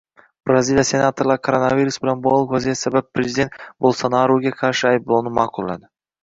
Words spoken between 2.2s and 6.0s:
bog‘liq vaziyat sabab prezident Bolsonaruga qarshi ayblovni ma’qulladi